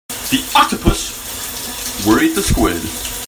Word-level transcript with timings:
The 0.07 0.43
octopus 0.55 2.07
worried 2.07 2.33
the 2.33 2.41
squid. 2.41 3.11